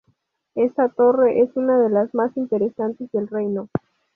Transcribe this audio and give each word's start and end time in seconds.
Esta 0.55 0.89
torre 0.89 1.41
es 1.41 1.55
una 1.55 1.77
de 1.77 1.91
las 1.91 2.11
más 2.15 2.35
interesantes 2.35 3.11
del 3.11 3.27
Reino. 3.27 3.69